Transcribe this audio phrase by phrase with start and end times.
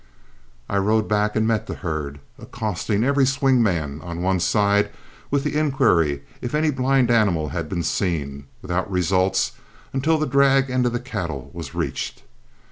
[0.67, 4.89] I rode back and met the herd, accosting every swing man on one side
[5.29, 9.51] with the inquiry if any blind animal had been seen, without results
[9.93, 12.23] until the drag end of the cattle was reached.